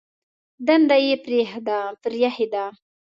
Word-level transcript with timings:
دنده 0.67 0.97
یې 1.05 1.15
پرېښې 2.03 2.45
ده. 2.53 2.65